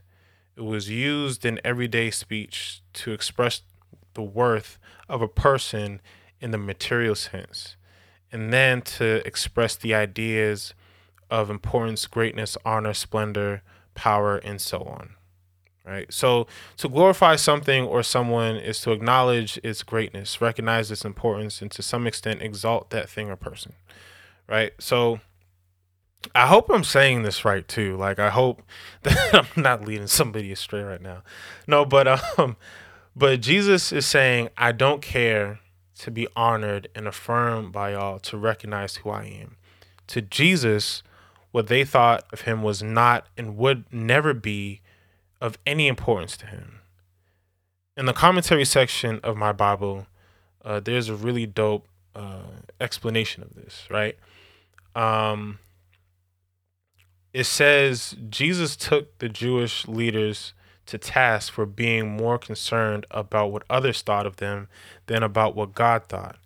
It 0.56 0.62
was 0.62 0.90
used 0.90 1.46
in 1.46 1.60
everyday 1.64 2.12
speech 2.12 2.82
to 2.94 3.12
express 3.12 3.62
the 4.14 4.22
worth 4.22 4.78
of 5.08 5.22
a 5.22 5.28
person 5.28 6.02
in 6.40 6.52
the 6.52 6.58
material 6.58 7.16
sense, 7.16 7.76
and 8.32 8.52
then 8.52 8.82
to 8.82 9.26
express 9.26 9.76
the 9.76 9.94
ideas 9.94 10.74
of 11.30 11.50
importance, 11.50 12.06
greatness, 12.08 12.58
honor, 12.66 12.94
splendor, 12.94 13.62
power, 13.96 14.38
and 14.38 14.60
so 14.60 14.80
on. 14.84 15.12
Right? 15.86 16.14
So, 16.14 16.46
to 16.78 16.88
glorify 16.88 17.38
something 17.38 17.86
or 17.86 18.04
someone 18.04 18.56
is 18.58 18.82
to 18.82 18.92
acknowledge 18.92 19.60
its 19.64 19.82
greatness, 19.82 20.40
recognize 20.40 20.92
its 20.92 21.04
importance, 21.04 21.62
and 21.62 21.72
to 21.72 21.82
some 21.82 22.06
extent 22.06 22.42
exalt 22.42 22.92
that 22.92 23.10
thing 23.10 23.30
or 23.30 23.36
person. 23.36 23.74
Right? 24.48 24.74
So, 24.80 25.22
I 26.36 26.48
hope 26.48 26.70
I'm 26.70 26.84
saying 26.84 27.24
this 27.24 27.44
right 27.44 27.68
too. 27.68 27.98
Like 27.98 28.20
I 28.20 28.30
hope 28.30 28.62
that 29.04 29.34
I'm 29.34 29.62
not 29.62 29.86
leading 29.86 30.08
somebody 30.08 30.52
astray 30.52 30.82
right 30.82 31.02
now. 31.02 31.24
No, 31.68 31.86
but 31.86 32.08
um 32.40 32.58
but 33.16 33.42
Jesus 33.42 33.92
is 33.92 34.06
saying 34.06 34.50
I 34.58 34.72
don't 34.72 35.02
care 35.02 35.60
to 36.00 36.12
be 36.12 36.28
honored 36.36 36.88
and 36.96 37.08
affirmed 37.08 37.72
by 37.72 37.92
y'all 37.92 38.20
to 38.20 38.38
recognize 38.38 38.98
who 38.98 39.10
I 39.10 39.26
am. 39.26 39.58
To 40.08 40.22
Jesus, 40.22 41.04
what 41.52 41.68
they 41.68 41.84
thought 41.84 42.26
of 42.34 42.42
him 42.42 42.64
was 42.64 42.82
not 42.82 43.28
and 43.38 43.58
would 43.58 43.86
never 43.94 44.34
be 44.34 44.82
of 45.40 45.58
any 45.66 45.88
importance 45.88 46.38
to 46.38 46.46
him. 46.48 46.80
In 47.98 48.06
the 48.06 48.14
commentary 48.14 48.66
section 48.66 49.20
of 49.24 49.38
my 49.38 49.52
Bible, 49.52 50.08
uh, 50.64 50.80
there's 50.80 51.10
a 51.10 51.16
really 51.16 51.46
dope 51.46 51.88
uh, 52.16 52.62
explanation 52.80 53.44
of 53.44 53.54
this, 53.54 53.86
right? 53.90 54.18
Um, 54.96 55.60
it 57.34 57.46
says 57.46 58.16
Jesus 58.30 58.76
took 58.76 59.18
the 59.20 59.30
Jewish 59.30 59.88
leaders 59.88 60.54
to 60.88 60.98
task 60.98 61.54
for 61.54 61.66
being 61.66 62.18
more 62.18 62.38
concerned 62.38 63.06
about 63.12 63.52
what 63.52 63.64
others 63.70 64.02
thought 64.02 64.26
of 64.26 64.38
them 64.38 64.68
than 65.06 65.24
about 65.24 65.56
what 65.56 65.74
God 65.74 66.04
thought. 66.10 66.38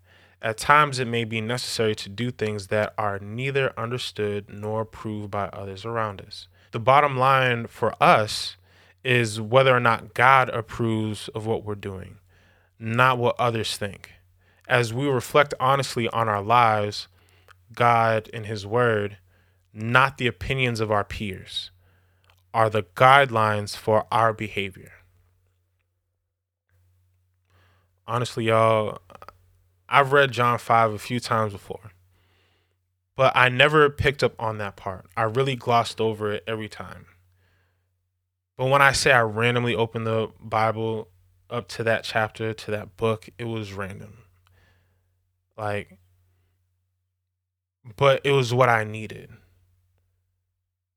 At 0.41 0.57
times, 0.57 0.99
it 0.99 1.07
may 1.07 1.23
be 1.23 1.41
necessary 1.41 1.95
to 1.95 2.09
do 2.09 2.29
things 2.29 2.67
that 2.67 2.93
are 2.99 3.17
neither 3.17 3.73
understood 3.79 4.45
nor 4.47 4.81
approved 4.81 5.31
by 5.31 5.45
others 5.47 5.85
around 5.85 6.21
us. 6.21 6.47
The 6.71 6.79
bottom 6.79 7.17
line 7.17 7.65
for 7.65 7.95
us 7.99 8.55
is 9.03 9.41
whether 9.41 9.75
or 9.75 9.79
not 9.79 10.13
God 10.13 10.49
approves 10.49 11.29
of 11.29 11.47
what 11.47 11.63
we're 11.63 11.73
doing, 11.73 12.17
not 12.77 13.17
what 13.17 13.39
others 13.39 13.77
think. 13.77 14.11
As 14.67 14.93
we 14.93 15.07
reflect 15.07 15.55
honestly 15.59 16.07
on 16.09 16.29
our 16.29 16.43
lives, 16.43 17.07
God 17.73 18.29
and 18.31 18.45
His 18.45 18.67
Word, 18.67 19.17
not 19.75 20.17
the 20.17 20.25
opinions 20.25 20.79
of 20.79 20.89
our 20.89 21.03
peers, 21.03 21.69
are 22.53 22.69
the 22.69 22.83
guidelines 22.83 23.75
for 23.75 24.05
our 24.09 24.31
behavior. 24.31 24.93
Honestly, 28.07 28.45
y'all, 28.45 28.99
I've 29.89 30.13
read 30.13 30.31
John 30.31 30.57
5 30.57 30.93
a 30.93 30.97
few 30.97 31.19
times 31.19 31.51
before, 31.51 31.91
but 33.17 33.35
I 33.35 33.49
never 33.49 33.89
picked 33.89 34.23
up 34.23 34.33
on 34.39 34.57
that 34.59 34.77
part. 34.77 35.07
I 35.17 35.23
really 35.23 35.57
glossed 35.57 35.99
over 35.99 36.31
it 36.31 36.43
every 36.47 36.69
time. 36.69 37.07
But 38.57 38.67
when 38.67 38.81
I 38.81 38.93
say 38.93 39.11
I 39.11 39.21
randomly 39.21 39.75
opened 39.75 40.07
the 40.07 40.31
Bible 40.39 41.09
up 41.49 41.67
to 41.69 41.83
that 41.83 42.05
chapter, 42.05 42.53
to 42.53 42.71
that 42.71 42.95
book, 42.95 43.27
it 43.37 43.45
was 43.45 43.73
random. 43.73 44.19
Like, 45.57 45.97
but 47.97 48.21
it 48.23 48.31
was 48.31 48.53
what 48.53 48.69
I 48.69 48.85
needed 48.85 49.29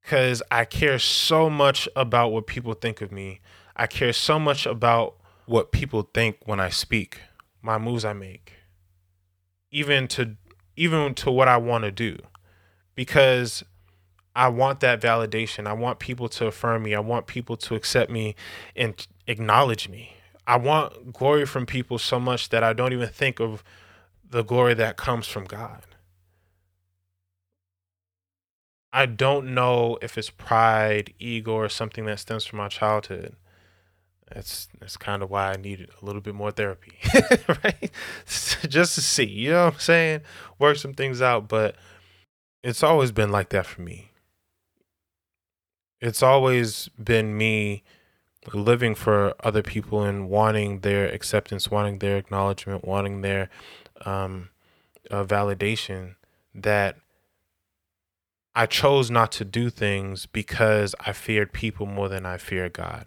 because 0.08 0.42
I 0.50 0.64
care 0.64 0.98
so 0.98 1.50
much 1.50 1.86
about 1.94 2.32
what 2.32 2.46
people 2.46 2.72
think 2.72 3.02
of 3.02 3.12
me. 3.12 3.40
I 3.76 3.86
care 3.86 4.14
so 4.14 4.38
much 4.38 4.64
about 4.64 5.16
what 5.44 5.70
people 5.70 6.08
think 6.14 6.38
when 6.46 6.60
I 6.60 6.70
speak, 6.70 7.20
my 7.60 7.76
moves 7.76 8.06
I 8.06 8.14
make, 8.14 8.54
even 9.70 10.08
to 10.08 10.36
even 10.76 11.12
to 11.16 11.30
what 11.30 11.46
I 11.46 11.58
want 11.58 11.84
to 11.84 11.90
do, 11.90 12.16
because 12.94 13.62
I 14.34 14.48
want 14.48 14.80
that 14.80 14.98
validation. 14.98 15.66
I 15.66 15.74
want 15.74 15.98
people 15.98 16.30
to 16.30 16.46
affirm 16.46 16.84
me. 16.84 16.94
I 16.94 17.00
want 17.00 17.26
people 17.26 17.58
to 17.58 17.74
accept 17.74 18.10
me 18.10 18.34
and 18.74 19.06
acknowledge 19.26 19.90
me. 19.90 20.14
I 20.46 20.56
want 20.56 21.12
glory 21.12 21.44
from 21.44 21.66
people 21.66 21.98
so 21.98 22.18
much 22.18 22.48
that 22.48 22.64
I 22.64 22.72
don't 22.72 22.94
even 22.94 23.10
think 23.10 23.40
of 23.40 23.62
the 24.30 24.42
glory 24.42 24.72
that 24.72 24.96
comes 24.96 25.28
from 25.28 25.44
God. 25.44 25.82
I 28.92 29.06
don't 29.06 29.54
know 29.54 29.98
if 30.00 30.16
it's 30.16 30.30
pride, 30.30 31.12
ego, 31.18 31.52
or 31.52 31.68
something 31.68 32.06
that 32.06 32.20
stems 32.20 32.46
from 32.46 32.58
my 32.58 32.68
childhood. 32.68 33.36
That's 34.32 34.68
that's 34.78 34.96
kind 34.96 35.22
of 35.22 35.30
why 35.30 35.52
I 35.52 35.56
needed 35.56 35.90
a 36.00 36.04
little 36.04 36.20
bit 36.20 36.34
more 36.34 36.50
therapy, 36.50 36.92
right? 37.64 37.90
Just 38.68 38.94
to 38.94 39.00
see, 39.00 39.24
you 39.24 39.50
know 39.50 39.66
what 39.66 39.74
I'm 39.74 39.80
saying? 39.80 40.20
Work 40.58 40.76
some 40.76 40.94
things 40.94 41.22
out, 41.22 41.48
but 41.48 41.76
it's 42.62 42.82
always 42.82 43.12
been 43.12 43.30
like 43.30 43.50
that 43.50 43.66
for 43.66 43.80
me. 43.82 44.10
It's 46.00 46.22
always 46.22 46.88
been 47.02 47.36
me 47.36 47.82
living 48.52 48.94
for 48.94 49.34
other 49.42 49.62
people 49.62 50.02
and 50.02 50.28
wanting 50.28 50.80
their 50.80 51.06
acceptance, 51.06 51.70
wanting 51.70 51.98
their 51.98 52.16
acknowledgement, 52.16 52.84
wanting 52.84 53.22
their 53.22 53.48
um, 54.04 54.50
uh, 55.10 55.24
validation 55.24 56.14
that 56.54 56.96
I 58.58 58.66
chose 58.66 59.08
not 59.08 59.30
to 59.32 59.44
do 59.44 59.70
things 59.70 60.26
because 60.26 60.92
I 61.06 61.12
feared 61.12 61.52
people 61.52 61.86
more 61.86 62.08
than 62.08 62.26
I 62.26 62.38
fear 62.38 62.68
God. 62.68 63.06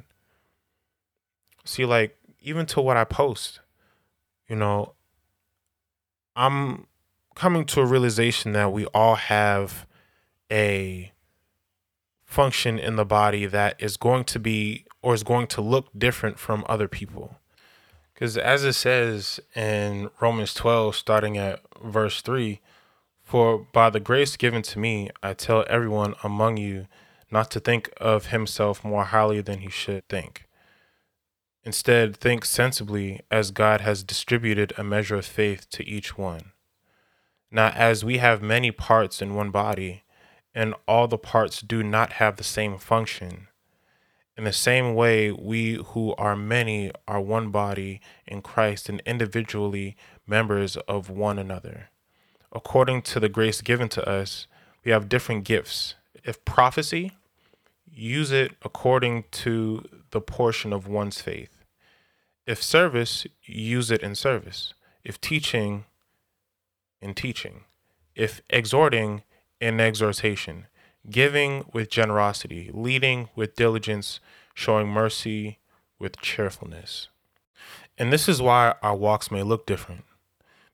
See, 1.65 1.84
like, 1.84 2.17
even 2.39 2.65
to 2.67 2.79
what 2.79 2.96
I 2.96 3.03
post, 3.03 3.60
you 4.48 4.55
know, 4.55 4.93
I'm 6.38 6.88
coming 7.36 7.65
to 7.65 7.81
a 7.81 7.86
realization 7.86 8.53
that 8.53 8.72
we 8.72 8.86
all 8.93 9.15
have 9.15 9.86
a 10.50 11.12
function 12.24 12.79
in 12.79 12.96
the 12.96 13.03
body 13.03 13.46
that 13.46 13.75
is 13.77 13.98
going 13.98 14.24
to 14.24 14.39
be 14.39 14.86
or 15.01 15.13
is 15.13 15.24
going 15.24 15.48
to 15.48 15.60
look 15.60 15.89
different 15.98 16.39
from 16.39 16.63
other 16.70 16.88
people. 16.88 17.39
Because 18.13 18.38
as 18.38 18.63
it 18.63 18.74
says 18.74 19.41
in 19.53 20.12
Romans 20.22 20.53
12, 20.53 20.96
starting 20.96 21.38
at 21.38 21.60
verse 21.84 22.22
3, 22.22 22.62
for 23.31 23.65
by 23.71 23.89
the 23.89 24.01
grace 24.01 24.35
given 24.35 24.61
to 24.61 24.77
me, 24.77 25.09
I 25.23 25.33
tell 25.33 25.63
everyone 25.69 26.15
among 26.21 26.57
you 26.57 26.88
not 27.31 27.50
to 27.51 27.61
think 27.61 27.89
of 27.95 28.25
himself 28.25 28.83
more 28.83 29.05
highly 29.05 29.39
than 29.39 29.59
he 29.59 29.69
should 29.69 30.05
think. 30.09 30.50
Instead, 31.63 32.17
think 32.17 32.43
sensibly 32.43 33.21
as 33.31 33.51
God 33.51 33.79
has 33.79 34.03
distributed 34.03 34.73
a 34.77 34.83
measure 34.83 35.15
of 35.15 35.25
faith 35.25 35.69
to 35.69 35.88
each 35.88 36.17
one. 36.17 36.51
Now, 37.50 37.69
as 37.69 38.03
we 38.03 38.17
have 38.17 38.41
many 38.41 38.69
parts 38.69 39.21
in 39.21 39.33
one 39.33 39.50
body, 39.50 40.03
and 40.53 40.75
all 40.85 41.07
the 41.07 41.17
parts 41.17 41.61
do 41.61 41.83
not 41.83 42.13
have 42.13 42.35
the 42.35 42.43
same 42.43 42.77
function, 42.77 43.47
in 44.35 44.43
the 44.43 44.51
same 44.51 44.93
way, 44.93 45.31
we 45.31 45.75
who 45.75 46.13
are 46.15 46.35
many 46.35 46.91
are 47.07 47.21
one 47.21 47.50
body 47.50 48.01
in 48.27 48.41
Christ 48.41 48.89
and 48.89 49.01
individually 49.05 49.95
members 50.27 50.75
of 50.75 51.09
one 51.09 51.39
another 51.39 51.90
according 52.51 53.01
to 53.01 53.20
the 53.20 53.29
grace 53.29 53.62
given 53.62 53.89
to 53.89 54.08
us, 54.08 54.48
we 54.84 54.91
have 54.91 55.10
different 55.10 55.43
gifts. 55.43 55.96
If 56.24 56.43
prophecy, 56.46 57.13
use 57.89 58.31
it 58.31 58.53
according 58.63 59.25
to 59.31 59.88
the 60.12 60.22
portion 60.22 60.74
of 60.74 60.88
one's 60.88 61.22
faith. 61.22 61.63
If 62.46 62.62
service, 62.62 63.25
use 63.43 63.91
it 63.91 64.01
in 64.01 64.15
service. 64.15 64.74
If 65.03 65.22
teaching, 65.22 65.86
in 67.01 67.13
teaching. 67.13 67.62
If 68.15 68.41
exhorting, 68.50 69.24
in 69.60 69.79
exhortation. 69.79 70.65
Giving 71.10 71.65
with 71.72 71.89
generosity. 71.89 72.70
Leading 72.74 73.29
with 73.36 73.55
diligence. 73.55 74.20
Showing 74.53 74.88
mercy 74.88 75.60
with 76.00 76.20
cheerfulness. 76.20 77.08
And 77.98 78.12
this 78.12 78.27
is 78.27 78.41
why 78.41 78.75
our 78.81 78.96
walks 78.96 79.31
may 79.31 79.43
look 79.43 79.65
different 79.65 80.03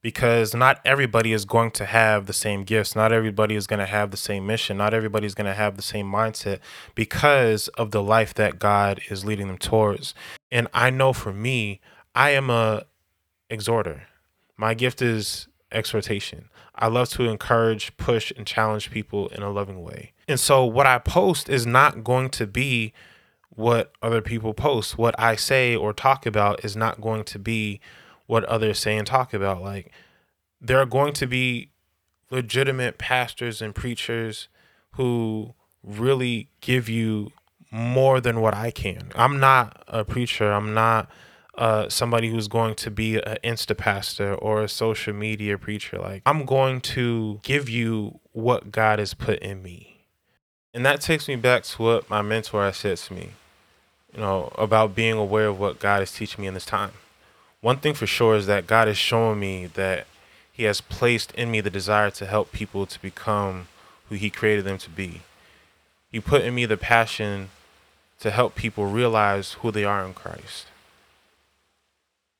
because 0.01 0.53
not 0.53 0.79
everybody 0.85 1.33
is 1.33 1.45
going 1.45 1.71
to 1.71 1.85
have 1.85 2.25
the 2.25 2.33
same 2.33 2.63
gifts. 2.63 2.95
Not 2.95 3.11
everybody 3.11 3.55
is 3.55 3.67
going 3.67 3.79
to 3.79 3.85
have 3.85 4.11
the 4.11 4.17
same 4.17 4.45
mission. 4.45 4.77
Not 4.77 4.93
everybody 4.93 5.25
is 5.25 5.35
going 5.35 5.47
to 5.47 5.53
have 5.53 5.75
the 5.75 5.83
same 5.83 6.09
mindset 6.11 6.59
because 6.95 7.67
of 7.69 7.91
the 7.91 8.03
life 8.03 8.33
that 8.35 8.59
God 8.59 9.01
is 9.09 9.25
leading 9.25 9.47
them 9.47 9.57
towards. 9.57 10.13
And 10.51 10.67
I 10.73 10.89
know 10.89 11.13
for 11.13 11.33
me, 11.33 11.81
I 12.15 12.31
am 12.31 12.49
a 12.49 12.85
exhorter. 13.49 14.03
My 14.55 14.73
gift 14.73 15.01
is 15.01 15.47
exhortation. 15.71 16.49
I 16.75 16.87
love 16.87 17.09
to 17.09 17.23
encourage, 17.23 17.95
push, 17.97 18.31
and 18.37 18.45
challenge 18.45 18.91
people 18.91 19.29
in 19.29 19.41
a 19.41 19.49
loving 19.49 19.81
way. 19.81 20.13
And 20.27 20.39
so 20.39 20.63
what 20.63 20.85
I 20.85 20.99
post 20.99 21.49
is 21.49 21.65
not 21.65 22.03
going 22.03 22.29
to 22.31 22.45
be 22.45 22.93
what 23.49 23.91
other 24.01 24.21
people 24.21 24.53
post. 24.53 24.97
What 24.97 25.19
I 25.19 25.35
say 25.35 25.75
or 25.75 25.91
talk 25.91 26.25
about 26.25 26.63
is 26.63 26.75
not 26.75 27.01
going 27.01 27.23
to 27.25 27.39
be 27.39 27.79
what 28.27 28.43
others 28.45 28.79
say 28.79 28.95
and 28.95 29.07
talk 29.07 29.33
about. 29.33 29.61
Like 29.61 29.91
there 30.61 30.79
are 30.79 30.85
going 30.85 31.13
to 31.13 31.27
be 31.27 31.71
legitimate 32.29 32.97
pastors 32.97 33.61
and 33.61 33.73
preachers 33.73 34.47
who 34.91 35.53
really 35.83 36.49
give 36.61 36.89
you 36.89 37.31
more 37.71 38.21
than 38.21 38.41
what 38.41 38.53
I 38.53 38.71
can. 38.71 39.11
I'm 39.15 39.39
not 39.39 39.83
a 39.87 40.03
preacher. 40.05 40.51
I'm 40.51 40.73
not 40.73 41.09
uh, 41.57 41.89
somebody 41.89 42.29
who's 42.29 42.47
going 42.47 42.75
to 42.75 42.91
be 42.91 43.15
an 43.15 43.37
Insta 43.43 43.75
pastor 43.75 44.35
or 44.35 44.61
a 44.61 44.69
social 44.69 45.13
media 45.13 45.57
preacher. 45.57 45.97
Like, 45.97 46.21
I'm 46.25 46.45
going 46.45 46.81
to 46.81 47.39
give 47.43 47.67
you 47.69 48.19
what 48.31 48.71
God 48.71 48.99
has 48.99 49.13
put 49.13 49.39
in 49.39 49.63
me. 49.63 50.05
And 50.73 50.85
that 50.85 51.01
takes 51.01 51.27
me 51.27 51.35
back 51.35 51.63
to 51.63 51.81
what 51.81 52.09
my 52.09 52.21
mentor 52.21 52.63
has 52.63 52.77
said 52.77 52.97
to 52.97 53.13
me, 53.13 53.31
you 54.13 54.19
know, 54.19 54.51
about 54.55 54.93
being 54.93 55.17
aware 55.17 55.47
of 55.47 55.59
what 55.59 55.79
God 55.79 56.03
is 56.03 56.11
teaching 56.11 56.43
me 56.43 56.47
in 56.47 56.53
this 56.53 56.65
time. 56.65 56.91
One 57.61 57.77
thing 57.77 57.95
for 57.95 58.05
sure 58.05 58.35
is 58.35 58.45
that 58.45 58.67
God 58.67 58.87
is 58.87 58.97
showing 58.97 59.39
me 59.39 59.65
that 59.65 60.05
He 60.51 60.63
has 60.63 60.79
placed 60.79 61.31
in 61.31 61.49
me 61.49 61.59
the 61.59 61.69
desire 61.69 62.11
to 62.11 62.25
help 62.25 62.51
people 62.51 62.85
to 62.85 63.01
become 63.01 63.67
who 64.09 64.15
He 64.15 64.29
created 64.29 64.65
them 64.65 64.77
to 64.77 64.89
be. 64.89 65.21
He 66.11 66.19
put 66.19 66.43
in 66.43 66.53
me 66.53 66.65
the 66.65 66.77
passion 66.77 67.49
to 68.19 68.31
help 68.31 68.55
people 68.55 68.85
realize 68.85 69.53
who 69.53 69.71
they 69.71 69.83
are 69.83 70.05
in 70.05 70.13
Christ, 70.13 70.67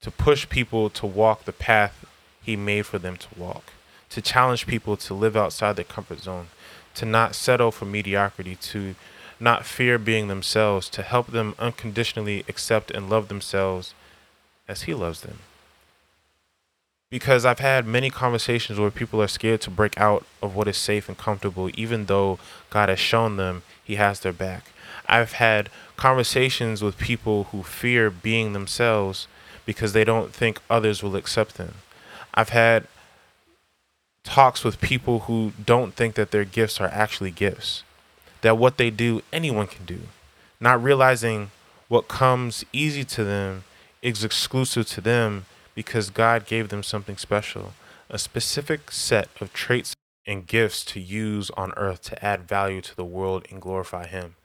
to 0.02 0.12
push 0.12 0.48
people 0.48 0.90
to 0.92 1.06
walk 1.06 1.46
the 1.46 1.52
path 1.52 2.06
He 2.44 2.56
made 2.56 2.86
for 2.86 3.00
them 3.00 3.18
to 3.18 3.28
walk, 3.36 3.74
to 4.12 4.22
challenge 4.22 4.68
people 4.68 4.98
to 4.98 5.14
live 5.16 5.36
outside 5.36 5.76
their 5.76 5.86
comfort 5.86 6.20
zone, 6.20 6.48
to 6.94 7.06
not 7.06 7.36
settle 7.36 7.72
for 7.72 7.86
mediocrity, 7.86 8.56
to 8.56 8.96
not 9.40 9.66
fear 9.66 9.98
being 9.98 10.28
themselves, 10.28 10.90
to 10.90 11.02
help 11.02 11.28
them 11.28 11.56
unconditionally 11.58 12.44
accept 12.48 12.92
and 12.92 13.10
love 13.10 13.28
themselves 13.28 13.94
as 14.68 14.84
He 14.84 14.94
loves 14.94 15.22
them. 15.22 15.40
Because 17.10 17.46
I've 17.46 17.60
had 17.60 17.88
many 17.88 18.10
conversations 18.10 18.80
where 18.80 18.92
people 18.92 19.22
are 19.22 19.30
scared 19.30 19.62
to 19.62 19.70
break 19.70 19.98
out 19.98 20.26
of 20.42 20.56
what 20.56 20.68
is 20.68 20.78
safe 20.78 21.08
and 21.08 21.18
comfortable, 21.18 21.70
even 21.76 22.06
though 22.06 22.38
God 22.70 22.90
has 22.90 23.00
shown 23.00 23.38
them 23.38 23.64
He 23.84 23.96
has 23.96 24.20
their 24.20 24.34
back. 24.34 24.72
I've 25.08 25.34
had 25.34 25.70
conversations 25.96 26.82
with 26.82 26.98
people 26.98 27.46
who 27.46 27.64
fear 27.64 28.10
being 28.10 28.54
themselves 28.54 29.28
because 29.66 29.94
they 29.94 30.04
don't 30.04 30.34
think 30.34 30.60
others 30.70 31.02
will 31.02 31.16
accept 31.16 31.56
them. 31.56 31.76
I've 32.34 32.50
had 32.50 32.88
talks 34.24 34.64
with 34.64 34.82
people 34.82 35.20
who 35.22 35.54
don't 35.64 35.94
think 35.94 36.16
that 36.16 36.32
their 36.32 36.44
gifts 36.44 36.82
are 36.82 36.90
actually 36.90 37.32
gifts, 37.32 37.84
that 38.42 38.58
what 38.58 38.78
they 38.78 38.90
do, 38.90 39.22
anyone 39.32 39.68
can 39.68 39.86
do, 39.86 40.02
not 40.60 40.84
realizing 40.84 41.52
what 41.88 42.10
comes 42.10 42.66
easy 42.74 43.06
to 43.06 43.24
them 43.24 43.64
is 44.02 44.24
exclusive 44.24 44.88
to 44.88 45.02
them 45.02 45.46
because 45.76 46.10
God 46.10 46.46
gave 46.46 46.70
them 46.70 46.84
something 46.84 47.18
special, 47.18 47.74
a 48.10 48.18
specific 48.18 48.92
set 48.92 49.30
of 49.40 49.54
traits 49.54 49.94
and 50.26 50.46
gifts 50.46 50.84
to 50.86 51.00
use 51.00 51.50
on 51.52 51.74
earth 51.78 52.02
to 52.04 52.26
add 52.26 52.48
value 52.48 52.82
to 52.82 52.96
the 52.96 53.06
world 53.06 53.46
and 53.50 53.62
glorify 53.62 54.06
Him. 54.06 54.36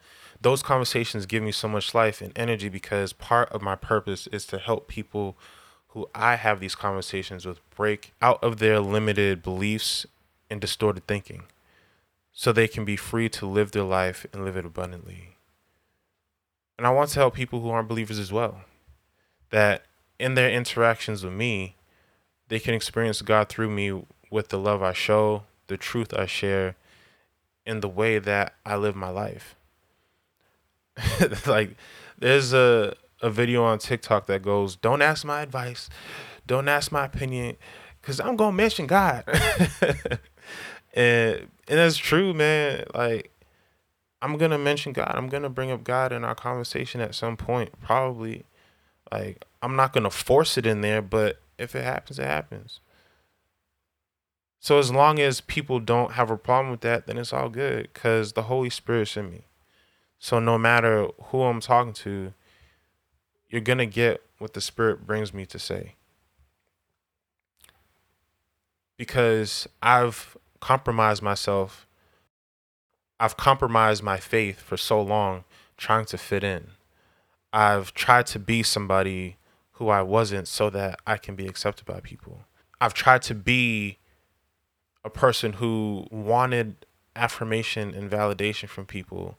Those 0.41 0.63
conversations 0.63 1.27
give 1.27 1.43
me 1.43 1.53
so 1.53 1.69
much 1.69 1.95
life 1.95 2.21
and 2.21 2.33
energy 2.37 2.69
because 2.69 3.13
part 3.13 3.49
of 3.51 3.63
my 3.63 3.77
purpose 3.77 4.27
is 4.29 4.47
to 4.47 4.59
help 4.59 4.89
people 4.89 5.37
who 5.89 6.09
I 6.15 6.37
have 6.37 6.59
these 6.59 6.75
conversations 6.75 7.47
with 7.47 7.61
break 7.71 8.13
out 8.21 8.43
of 8.43 8.59
their 8.59 8.81
limited 8.81 9.43
beliefs 9.43 10.07
and 10.51 10.61
distorted 10.61 11.07
thinking 11.07 11.45
so 12.33 12.51
they 12.51 12.69
can 12.69 12.85
be 12.85 12.97
free 12.97 13.29
to 13.29 13.47
live 13.47 13.73
their 13.73 13.83
life 13.83 14.27
and 14.33 14.45
live 14.45 14.57
it 14.57 14.65
abundantly. 14.65 15.37
And 16.79 16.87
I 16.87 16.91
want 16.91 17.11
to 17.11 17.21
help 17.21 17.35
people 17.35 17.61
who 17.61 17.71
aren't 17.71 17.89
believers 17.89 18.19
as 18.19 18.33
well. 18.33 18.63
That 19.53 19.85
in 20.19 20.35
their 20.35 20.51
interactions 20.51 21.25
with 21.25 21.33
me, 21.33 21.77
they 22.49 22.59
can 22.59 22.75
experience 22.75 23.23
God 23.23 23.49
through 23.49 23.71
me 23.71 24.05
with 24.31 24.49
the 24.49 24.59
love 24.59 24.83
I 24.83 24.93
show, 24.93 25.45
the 25.69 25.77
truth 25.77 26.13
I 26.13 26.27
share, 26.27 26.77
and 27.65 27.81
the 27.81 27.89
way 27.89 28.19
that 28.19 28.55
I 28.67 28.77
live 28.77 28.97
my 28.97 29.09
life. 29.09 29.55
like 31.47 31.77
there's 32.19 32.53
a 32.53 32.95
a 33.23 33.31
video 33.31 33.63
on 33.65 33.79
TikTok 33.79 34.27
that 34.27 34.43
goes, 34.43 34.77
"Don't 34.77 35.01
ask 35.01 35.25
my 35.25 35.43
advice, 35.43 35.89
don't 36.47 36.69
ask 36.69 36.93
my 36.93 37.05
opinion, 37.05 37.57
cause 38.03 38.21
I'm 38.21 38.37
gonna 38.37 38.53
mention 38.53 38.87
God." 38.87 39.25
and 40.95 41.37
and 41.69 41.79
that's 41.79 41.97
true, 41.97 42.35
man. 42.35 42.85
Like 42.95 43.33
I'm 44.21 44.37
gonna 44.37 44.59
mention 44.59 44.93
God. 44.93 45.13
I'm 45.15 45.29
gonna 45.29 45.51
bring 45.51 45.71
up 45.71 45.85
God 45.85 46.13
in 46.13 46.25
our 46.25 46.35
conversation 46.35 47.01
at 47.01 47.15
some 47.15 47.37
point, 47.37 47.71
probably. 47.81 48.45
Like 49.11 49.45
I'm 49.63 49.77
not 49.77 49.93
gonna 49.93 50.11
force 50.11 50.57
it 50.57 50.67
in 50.67 50.81
there, 50.81 51.03
but 51.03 51.41
if 51.59 51.75
it 51.75 51.85
happens, 51.85 52.19
it 52.19 52.27
happens. 52.27 52.81
So 54.59 54.79
as 54.79 54.93
long 54.93 55.19
as 55.19 55.41
people 55.41 55.81
don't 55.81 56.13
have 56.13 56.31
a 56.31 56.37
problem 56.37 56.71
with 56.71 56.83
that, 56.83 57.07
then 57.07 57.19
it's 57.19 57.33
all 57.33 57.49
good, 57.49 57.93
cause 57.95 58.35
the 58.35 58.43
Holy 58.43 58.71
Spirit's 58.71 59.17
in 59.17 59.31
me. 59.31 59.43
So 60.19 60.39
no 60.39 60.57
matter 60.57 61.09
who 61.25 61.43
I'm 61.43 61.61
talking 61.61 61.93
to, 61.95 62.33
you're 63.51 63.61
to 63.61 63.87
get 63.87 64.23
what 64.39 64.55
the 64.55 64.61
Spirit 64.61 65.07
brings 65.07 65.35
me 65.35 65.45
to 65.47 65.59
say. 65.59 65.95
Because 68.97 69.69
I've 69.83 70.37
compromised 70.61 71.23
myself, 71.23 71.87
I've 73.19 73.37
compromised 73.37 74.03
my 74.03 74.19
faith 74.19 74.61
for 74.61 74.77
so 74.77 75.03
long 75.03 75.45
trying 75.77 76.05
to 76.07 76.19
fit 76.19 76.45
in. 76.45 76.69
I've 77.53 77.93
tried 77.95 78.27
to 78.27 78.39
be 78.39 78.63
somebody 78.63 79.37
who 79.73 79.89
I 79.89 80.03
wasn't 80.03 80.49
so 80.49 80.71
that 80.71 81.01
I 81.07 81.17
can 81.17 81.35
be 81.35 81.47
accepted 81.47 81.87
by 81.87 82.01
people. 82.01 82.45
I've 82.81 82.95
tried 82.95 83.23
to 83.23 83.35
be 83.35 83.99
a 85.05 85.11
person 85.11 85.55
who 85.55 86.07
wanted 86.11 86.87
affirmation 87.15 87.95
and 87.95 88.11
validation 88.11 88.69
from 88.69 88.87
people 88.87 89.37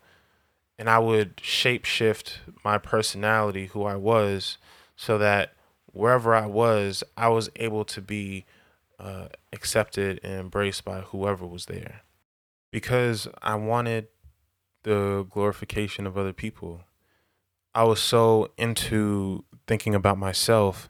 and 0.77 0.89
I 0.89 0.99
would 0.99 1.39
shape 1.41 1.85
shift 1.85 2.41
my 2.63 2.77
personality, 2.77 3.67
who 3.67 3.83
I 3.83 3.95
was, 3.95 4.57
so 4.95 5.17
that 5.17 5.53
wherever 5.85 6.33
I 6.33 6.45
was, 6.45 7.03
I 7.15 7.29
was 7.29 7.49
able 7.57 7.85
to 7.85 8.01
be 8.01 8.45
uh, 8.99 9.27
accepted 9.51 10.19
and 10.23 10.33
embraced 10.33 10.83
by 10.83 11.01
whoever 11.01 11.45
was 11.45 11.67
there. 11.67 12.01
Because 12.71 13.27
I 13.41 13.55
wanted 13.55 14.07
the 14.83 15.25
glorification 15.29 16.07
of 16.07 16.17
other 16.17 16.33
people. 16.33 16.81
I 17.75 17.83
was 17.83 17.99
so 17.99 18.51
into 18.57 19.45
thinking 19.67 19.95
about 19.95 20.17
myself 20.17 20.89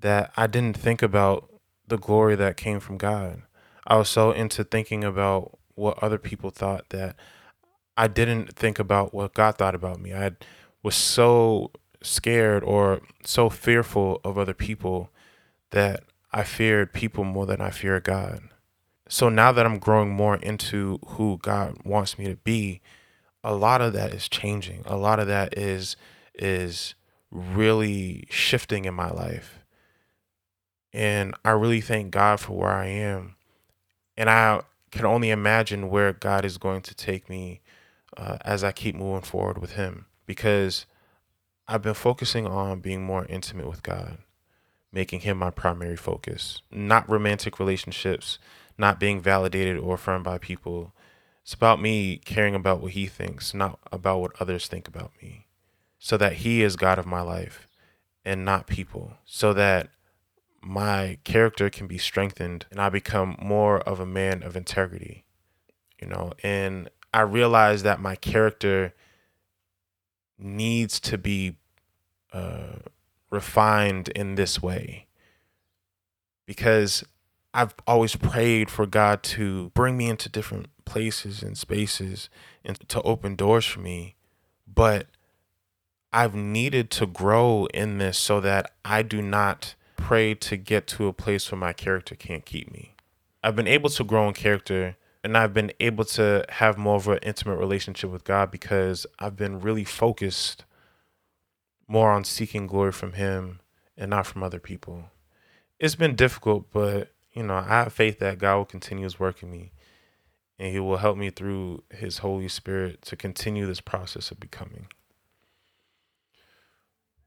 that 0.00 0.32
I 0.36 0.46
didn't 0.46 0.76
think 0.76 1.02
about 1.02 1.48
the 1.86 1.98
glory 1.98 2.36
that 2.36 2.56
came 2.56 2.80
from 2.80 2.96
God. 2.96 3.42
I 3.86 3.96
was 3.96 4.08
so 4.08 4.30
into 4.30 4.64
thinking 4.64 5.04
about 5.04 5.58
what 5.74 6.02
other 6.02 6.18
people 6.18 6.50
thought 6.50 6.90
that 6.90 7.16
I 7.96 8.08
didn't 8.08 8.54
think 8.54 8.78
about 8.78 9.12
what 9.12 9.34
God 9.34 9.58
thought 9.58 9.74
about 9.74 10.00
me. 10.00 10.14
I 10.14 10.32
was 10.82 10.94
so 10.94 11.70
scared 12.02 12.62
or 12.64 13.00
so 13.24 13.48
fearful 13.48 14.20
of 14.24 14.38
other 14.38 14.54
people 14.54 15.10
that 15.70 16.04
I 16.32 16.44
feared 16.44 16.92
people 16.92 17.24
more 17.24 17.46
than 17.46 17.60
I 17.60 17.70
feared 17.70 18.04
God. 18.04 18.40
So 19.08 19.28
now 19.28 19.52
that 19.52 19.66
I'm 19.66 19.78
growing 19.78 20.10
more 20.10 20.36
into 20.36 20.98
who 21.06 21.38
God 21.42 21.78
wants 21.84 22.18
me 22.18 22.26
to 22.26 22.36
be, 22.36 22.80
a 23.44 23.54
lot 23.54 23.82
of 23.82 23.92
that 23.92 24.14
is 24.14 24.28
changing. 24.28 24.82
A 24.86 24.96
lot 24.96 25.20
of 25.20 25.26
that 25.26 25.58
is 25.58 25.96
is 26.34 26.94
really 27.30 28.26
shifting 28.30 28.84
in 28.84 28.94
my 28.94 29.10
life. 29.10 29.58
And 30.92 31.34
I 31.44 31.50
really 31.50 31.80
thank 31.80 32.10
God 32.10 32.40
for 32.40 32.56
where 32.56 32.70
I 32.70 32.86
am. 32.86 33.36
And 34.16 34.28
I 34.28 34.62
can 34.90 35.06
only 35.06 35.30
imagine 35.30 35.88
where 35.88 36.12
God 36.12 36.44
is 36.44 36.58
going 36.58 36.82
to 36.82 36.94
take 36.94 37.28
me 37.28 37.60
uh, 38.16 38.36
as 38.44 38.62
I 38.62 38.72
keep 38.72 38.94
moving 38.94 39.22
forward 39.22 39.58
with 39.58 39.72
Him 39.72 40.06
because 40.26 40.86
I've 41.66 41.82
been 41.82 41.94
focusing 41.94 42.46
on 42.46 42.80
being 42.80 43.02
more 43.02 43.24
intimate 43.26 43.66
with 43.66 43.82
God, 43.82 44.18
making 44.92 45.20
Him 45.20 45.38
my 45.38 45.50
primary 45.50 45.96
focus, 45.96 46.60
not 46.70 47.08
romantic 47.08 47.58
relationships, 47.58 48.38
not 48.76 49.00
being 49.00 49.20
validated 49.20 49.78
or 49.78 49.94
affirmed 49.94 50.24
by 50.24 50.36
people. 50.36 50.92
It's 51.42 51.54
about 51.54 51.80
me 51.80 52.18
caring 52.18 52.54
about 52.54 52.80
what 52.82 52.92
He 52.92 53.06
thinks, 53.06 53.54
not 53.54 53.78
about 53.90 54.20
what 54.20 54.32
others 54.40 54.66
think 54.68 54.86
about 54.86 55.12
me, 55.22 55.46
so 56.04 56.16
that 56.16 56.32
He 56.32 56.62
is 56.62 56.74
God 56.74 56.98
of 56.98 57.06
my 57.06 57.20
life 57.20 57.68
and 58.24 58.44
not 58.44 58.66
people, 58.66 59.12
so 59.24 59.52
that 59.52 59.88
my 60.60 61.16
character 61.22 61.70
can 61.70 61.86
be 61.86 61.96
strengthened 61.96 62.66
and 62.72 62.80
I 62.80 62.88
become 62.88 63.36
more 63.40 63.78
of 63.78 64.00
a 64.00 64.06
man 64.06 64.42
of 64.42 64.56
integrity, 64.56 65.24
you 66.00 66.08
know, 66.08 66.32
and 66.42 66.90
I 67.14 67.20
realize 67.20 67.84
that 67.84 68.00
my 68.00 68.16
character 68.16 68.94
needs 70.36 70.98
to 70.98 71.16
be 71.16 71.54
uh, 72.32 72.80
refined 73.30 74.08
in 74.08 74.34
this 74.34 74.60
way 74.60 75.06
because 76.46 77.04
I've 77.54 77.76
always 77.86 78.16
prayed 78.16 78.70
for 78.70 78.86
God 78.86 79.22
to 79.22 79.70
bring 79.70 79.96
me 79.96 80.08
into 80.08 80.28
different 80.28 80.66
places 80.84 81.44
and 81.44 81.56
spaces 81.56 82.28
and 82.64 82.76
to 82.88 83.00
open 83.02 83.36
doors 83.36 83.64
for 83.64 83.78
me. 83.78 84.16
But 84.66 85.06
I've 86.12 86.34
needed 86.34 86.90
to 86.92 87.06
grow 87.06 87.66
in 87.72 87.98
this 87.98 88.18
so 88.18 88.40
that 88.40 88.72
I 88.84 89.02
do 89.02 89.22
not 89.22 89.74
pray 89.96 90.34
to 90.34 90.56
get 90.56 90.86
to 90.88 91.06
a 91.06 91.12
place 91.12 91.50
where 91.50 91.58
my 91.58 91.72
character 91.72 92.14
can't 92.14 92.44
keep 92.44 92.70
me. 92.70 92.94
I've 93.42 93.56
been 93.56 93.66
able 93.66 93.88
to 93.90 94.04
grow 94.04 94.28
in 94.28 94.34
character 94.34 94.96
and 95.24 95.38
I've 95.38 95.54
been 95.54 95.72
able 95.80 96.04
to 96.04 96.44
have 96.48 96.76
more 96.76 96.96
of 96.96 97.08
an 97.08 97.18
intimate 97.22 97.56
relationship 97.56 98.10
with 98.10 98.24
God 98.24 98.50
because 98.50 99.06
I've 99.18 99.36
been 99.36 99.60
really 99.60 99.84
focused 99.84 100.64
more 101.88 102.10
on 102.10 102.24
seeking 102.24 102.66
glory 102.66 102.92
from 102.92 103.14
Him 103.14 103.60
and 103.96 104.10
not 104.10 104.26
from 104.26 104.42
other 104.42 104.58
people. 104.58 105.04
It's 105.78 105.94
been 105.94 106.14
difficult, 106.14 106.70
but 106.72 107.12
you 107.32 107.42
know, 107.42 107.54
I 107.54 107.68
have 107.68 107.92
faith 107.92 108.18
that 108.18 108.38
God 108.38 108.56
will 108.56 108.64
continue 108.64 109.04
His 109.04 109.18
work 109.18 109.42
in 109.42 109.50
me 109.50 109.72
and 110.58 110.72
He 110.72 110.80
will 110.80 110.98
help 110.98 111.16
me 111.16 111.30
through 111.30 111.84
His 111.90 112.18
Holy 112.18 112.48
Spirit 112.48 113.00
to 113.02 113.16
continue 113.16 113.66
this 113.66 113.80
process 113.80 114.30
of 114.30 114.40
becoming. 114.40 114.88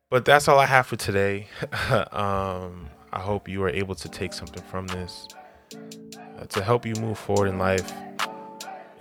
But 0.09 0.23
that's 0.23 0.47
all 0.47 0.59
I 0.59 0.65
have 0.65 0.85
for 0.85 0.95
today. 0.95 1.47
um, 2.11 2.89
I 3.11 3.19
hope 3.19 3.47
you 3.47 3.63
are 3.63 3.69
able 3.69 3.95
to 3.95 4.09
take 4.09 4.33
something 4.33 4.63
from 4.63 4.87
this 4.87 5.27
uh, 6.37 6.45
to 6.49 6.63
help 6.63 6.85
you 6.85 6.93
move 6.95 7.17
forward 7.17 7.47
in 7.47 7.57
life 7.57 7.91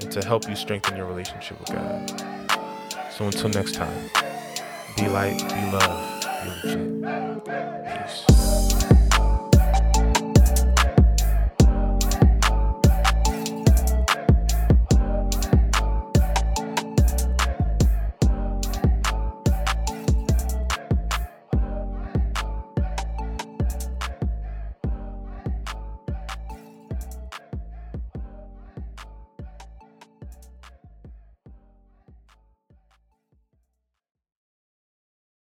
and 0.01 0.11
to 0.11 0.25
help 0.25 0.49
you 0.49 0.57
strengthen 0.57 0.97
your 0.97 1.07
relationship 1.07 1.61
with 1.61 1.69
God. 1.69 2.11
So 3.11 3.27
until 3.27 3.51
next 3.51 3.75
time, 3.75 4.11
be 4.97 5.09
light, 5.09 5.39
be 5.39 5.77
love, 5.77 6.23
be 6.43 6.69
legit. 6.69 7.45
Peace. 7.85 8.54